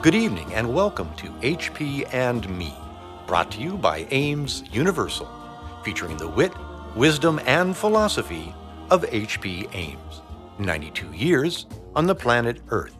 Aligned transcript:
Good 0.00 0.14
evening 0.14 0.54
and 0.54 0.72
welcome 0.72 1.12
to 1.16 1.26
HP 1.40 2.06
and 2.14 2.48
Me, 2.56 2.72
brought 3.26 3.50
to 3.50 3.60
you 3.60 3.76
by 3.76 4.06
Ames 4.12 4.62
Universal, 4.70 5.28
featuring 5.82 6.16
the 6.18 6.28
wit, 6.28 6.52
wisdom, 6.94 7.40
and 7.46 7.76
philosophy 7.76 8.54
of 8.90 9.04
H.P. 9.10 9.66
Ames. 9.72 10.22
92 10.60 11.12
years 11.12 11.66
on 11.96 12.06
the 12.06 12.14
planet 12.14 12.60
Earth. 12.68 12.94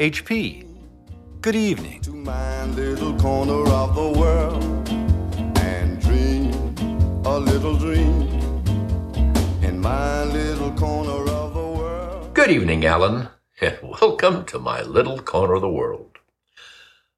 HP, 0.00 0.66
good 1.42 1.54
evening. 1.54 2.00
to 2.00 2.10
my 2.10 2.64
little 2.64 3.16
corner 3.20 3.70
of 3.70 3.94
the 3.94 4.18
world 4.18 4.88
and 5.60 6.00
dream 6.00 6.50
a 7.24 7.38
little 7.38 7.76
dream 7.78 8.35
Good 12.46 12.54
evening, 12.54 12.86
Alan, 12.86 13.28
and 13.60 13.76
welcome 14.00 14.44
to 14.44 14.60
my 14.60 14.80
little 14.80 15.18
corner 15.18 15.54
of 15.54 15.62
the 15.62 15.68
world. 15.68 16.18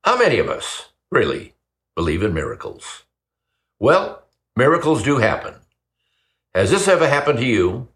How 0.02 0.16
many 0.16 0.38
of 0.38 0.48
us 0.48 0.88
really 1.10 1.52
believe 1.94 2.22
in 2.22 2.32
miracles? 2.32 3.02
Well, 3.78 4.22
miracles 4.56 5.02
do 5.02 5.18
happen. 5.18 5.56
Has 6.54 6.70
this 6.70 6.88
ever 6.88 7.06
happened 7.06 7.40
to 7.40 7.44
you 7.44 7.88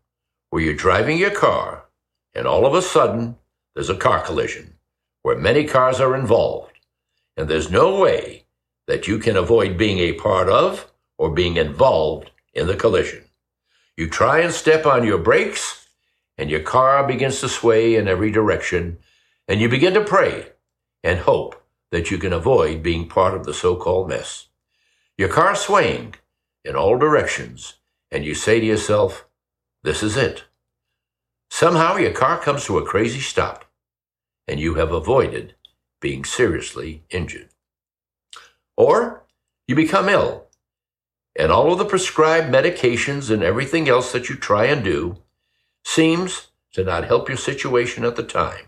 where 0.50 0.60
you're 0.62 0.74
driving 0.74 1.16
your 1.16 1.30
car 1.30 1.86
and 2.34 2.46
all 2.46 2.66
of 2.66 2.74
a 2.74 2.82
sudden 2.82 3.36
there's 3.74 3.88
a 3.88 3.96
car 3.96 4.20
collision 4.20 4.74
where 5.22 5.38
many 5.38 5.64
cars 5.64 6.00
are 6.00 6.14
involved 6.14 6.80
and 7.38 7.48
there's 7.48 7.70
no 7.70 7.98
way 7.98 8.44
that 8.86 9.08
you 9.08 9.18
can 9.18 9.38
avoid 9.38 9.78
being 9.78 10.00
a 10.00 10.12
part 10.12 10.50
of 10.50 10.92
or 11.16 11.30
being 11.30 11.56
involved 11.56 12.30
in 12.52 12.66
the 12.66 12.76
collision? 12.76 13.24
You 13.96 14.10
try 14.10 14.40
and 14.40 14.52
step 14.52 14.84
on 14.84 15.02
your 15.02 15.16
brakes 15.16 15.81
and 16.42 16.50
your 16.50 16.58
car 16.58 17.06
begins 17.06 17.38
to 17.38 17.48
sway 17.48 17.94
in 17.94 18.08
every 18.08 18.28
direction, 18.28 18.98
and 19.46 19.60
you 19.60 19.68
begin 19.68 19.94
to 19.94 20.02
pray 20.02 20.48
and 21.04 21.20
hope 21.20 21.54
that 21.92 22.10
you 22.10 22.18
can 22.18 22.32
avoid 22.32 22.82
being 22.82 23.08
part 23.08 23.34
of 23.34 23.44
the 23.46 23.54
so 23.54 23.76
called 23.76 24.08
mess. 24.08 24.48
Your 25.16 25.28
car 25.28 25.54
swaying 25.54 26.16
in 26.64 26.74
all 26.74 26.98
directions, 26.98 27.74
and 28.10 28.24
you 28.24 28.34
say 28.34 28.58
to 28.58 28.66
yourself, 28.66 29.24
This 29.84 30.02
is 30.02 30.16
it. 30.16 30.42
Somehow 31.48 31.96
your 31.96 32.10
car 32.10 32.40
comes 32.40 32.64
to 32.64 32.76
a 32.76 32.84
crazy 32.84 33.20
stop, 33.20 33.64
and 34.48 34.58
you 34.58 34.74
have 34.74 34.90
avoided 34.90 35.54
being 36.00 36.24
seriously 36.24 37.04
injured. 37.08 37.50
Or 38.76 39.22
you 39.68 39.76
become 39.76 40.08
ill, 40.08 40.48
and 41.36 41.52
all 41.52 41.70
of 41.70 41.78
the 41.78 41.84
prescribed 41.84 42.52
medications 42.52 43.30
and 43.30 43.44
everything 43.44 43.88
else 43.88 44.10
that 44.10 44.28
you 44.28 44.34
try 44.34 44.64
and 44.64 44.82
do 44.82 45.21
seems 45.84 46.48
to 46.72 46.84
not 46.84 47.04
help 47.04 47.28
your 47.28 47.38
situation 47.38 48.04
at 48.04 48.16
the 48.16 48.22
time. 48.22 48.66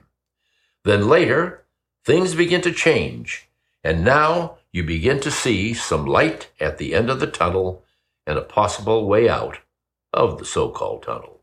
Then 0.84 1.08
later, 1.08 1.64
things 2.04 2.34
begin 2.34 2.60
to 2.62 2.72
change, 2.72 3.48
and 3.82 4.04
now 4.04 4.58
you 4.72 4.82
begin 4.82 5.20
to 5.20 5.30
see 5.30 5.72
some 5.72 6.04
light 6.04 6.50
at 6.60 6.78
the 6.78 6.94
end 6.94 7.08
of 7.08 7.20
the 7.20 7.26
tunnel 7.26 7.84
and 8.26 8.38
a 8.38 8.42
possible 8.42 9.06
way 9.06 9.28
out 9.28 9.58
of 10.12 10.38
the 10.38 10.44
so 10.44 10.68
called 10.68 11.02
tunnel. 11.02 11.40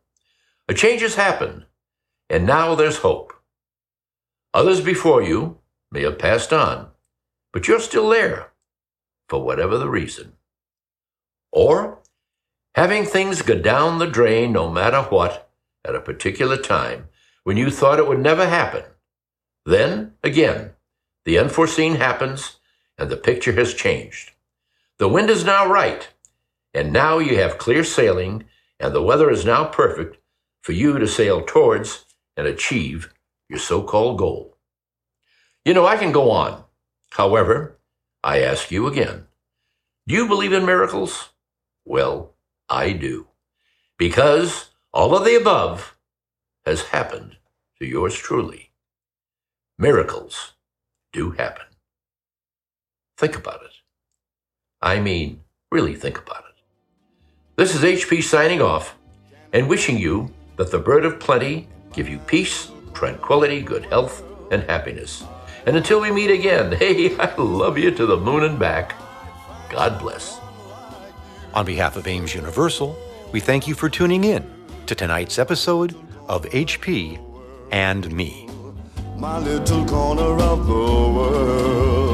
A 0.68 0.74
change 0.74 1.02
has 1.02 1.16
happened, 1.16 1.66
and 2.30 2.46
now 2.46 2.76
there's 2.76 2.98
hope. 2.98 3.34
Others 4.54 4.82
before 4.82 5.22
you 5.22 5.60
may 5.92 6.04
have 6.04 6.20
passed 6.20 6.54
on, 6.54 6.90
but 7.52 7.68
you're 7.68 7.80
still 7.80 8.10
there, 8.10 8.52
for 9.28 9.44
whatever 9.44 9.78
the 9.78 9.90
reason. 9.90 10.34
Or 11.52 12.00
having 12.76 13.06
things 13.06 13.42
go 13.42 13.60
down 13.60 14.00
the 14.00 14.08
drain 14.08 14.54
no 14.54 14.70
matter 14.70 15.02
what 15.04 15.51
at 15.86 15.96
a 15.96 16.02
particular 16.02 16.58
time 16.58 17.10
when 17.44 17.58
you 17.58 17.70
thought 17.70 18.00
it 18.00 18.08
would 18.08 18.20
never 18.20 18.48
happen. 18.48 18.84
Then, 19.66 20.14
again, 20.24 20.72
the 21.26 21.38
unforeseen 21.38 21.96
happens 21.96 22.60
and 22.98 23.10
the 23.10 23.18
picture 23.18 23.54
has 23.54 23.74
changed. 23.74 24.32
The 24.98 25.08
wind 25.08 25.30
is 25.30 25.44
now 25.44 25.68
right, 25.68 26.08
and 26.74 26.94
now 26.94 27.18
you 27.18 27.38
have 27.38 27.58
clear 27.58 27.84
sailing, 27.84 28.46
and 28.80 28.94
the 28.94 29.02
weather 29.02 29.32
is 29.32 29.46
now 29.46 29.66
perfect 29.66 30.18
for 30.62 30.74
you 30.74 31.00
to 31.00 31.08
sail 31.08 31.42
towards 31.42 32.06
and 32.38 32.48
achieve 32.48 33.14
your 33.50 33.60
so 33.60 33.84
called 33.84 34.18
goal. 34.18 34.58
You 35.66 35.74
know, 35.74 35.86
I 35.86 35.98
can 35.98 36.12
go 36.12 36.32
on. 36.32 36.64
However, 37.12 37.78
I 38.24 38.42
ask 38.42 38.72
you 38.72 38.88
again 38.88 39.26
do 40.08 40.16
you 40.16 40.28
believe 40.28 40.52
in 40.52 40.66
miracles? 40.66 41.30
Well, 41.86 42.34
I 42.68 42.92
do. 42.92 43.28
Because 43.98 44.71
all 44.94 45.16
of 45.16 45.24
the 45.24 45.36
above 45.36 45.96
has 46.66 46.84
happened 46.84 47.38
to 47.80 47.86
yours 47.86 48.16
truly. 48.16 48.72
Miracles 49.78 50.54
do 51.14 51.32
happen. 51.32 51.66
Think 53.18 53.38
about 53.38 53.64
it. 53.64 53.72
I 54.82 55.00
mean, 55.00 55.42
really 55.72 55.96
think 55.96 56.18
about 56.18 56.44
it. 56.50 56.62
This 57.56 57.74
is 57.74 57.84
HP 57.84 58.22
signing 58.22 58.62
off 58.62 58.98
and 59.54 59.70
wishing 59.70 59.98
you 59.98 60.30
that 60.58 60.72
the 60.72 60.80
bird 60.80 61.06
of 61.06 61.20
plenty 61.20 61.70
give 61.94 62.10
you 62.10 62.18
peace, 62.20 62.72
tranquility, 62.94 63.62
good 63.62 63.86
health, 63.86 64.24
and 64.52 64.64
happiness. 64.64 65.24
And 65.66 65.78
until 65.78 66.02
we 66.02 66.12
meet 66.12 66.32
again, 66.32 66.72
hey, 66.80 67.16
I 67.18 67.34
love 67.36 67.78
you 67.78 67.92
to 67.92 68.06
the 68.06 68.18
moon 68.18 68.44
and 68.44 68.60
back. 68.60 68.96
God 69.70 70.00
bless. 70.00 70.40
On 71.54 71.66
behalf 71.66 71.96
of 71.96 72.08
Ames 72.08 72.36
Universal, 72.36 72.98
we 73.32 73.40
thank 73.40 73.68
you 73.68 73.74
for 73.74 73.90
tuning 73.90 74.26
in 74.26 74.61
to 74.86 74.96
tonight's 74.96 75.40
episode 75.40 75.96
of 76.28 76.44
HP 76.46 77.20
and 77.72 78.12
Me. 78.12 78.48
My 79.18 79.40
little 79.40 79.86
corner 79.86 80.42
of 80.44 80.68
the 80.68 80.74
world. 80.74 82.11